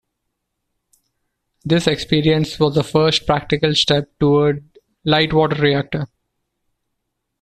This 1.63 1.85
experience 1.85 2.59
was 2.59 2.73
the 2.73 2.83
first 2.83 3.27
practical 3.27 3.75
step 3.75 4.09
toward 4.19 4.67
light-water 5.05 5.61
reactor. 5.61 6.07